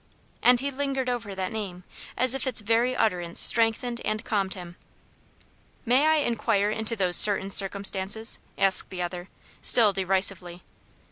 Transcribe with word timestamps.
And 0.41 0.59
he 0.61 0.71
lingered 0.71 1.09
over 1.09 1.35
that 1.35 1.51
name, 1.51 1.83
as 2.17 2.33
if 2.33 2.47
its 2.47 2.61
very 2.61 2.95
utterance 2.95 3.39
strengthened 3.39 4.01
and 4.03 4.25
calmed 4.25 4.55
him. 4.55 4.75
"May 5.85 6.07
I 6.07 6.15
inquire 6.25 6.71
into 6.71 6.95
those 6.95 7.17
'certain 7.17 7.51
circumstances'?" 7.51 8.39
asked 8.57 8.89
the 8.89 9.03
other, 9.03 9.29
still 9.61 9.93
derisively. 9.93 10.63